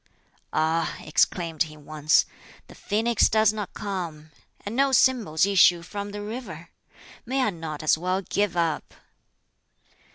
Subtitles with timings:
[0.51, 2.25] "Ah!" exclaimed he once,
[2.65, 4.31] "the phoenix does not come!
[4.65, 6.69] and no symbols issue from the river!
[7.23, 8.95] May I not as well give up?"